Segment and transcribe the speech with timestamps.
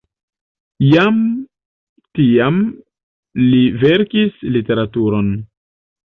[0.85, 1.19] Jam
[2.21, 2.57] tiam
[3.51, 5.33] li verkis literaturon.